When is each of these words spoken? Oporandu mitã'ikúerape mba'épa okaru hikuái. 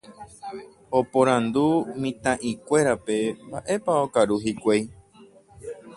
Oporandu 0.99 1.65
mitã'ikúerape 2.01 3.17
mba'épa 3.47 3.93
okaru 4.07 4.35
hikuái. 4.47 4.81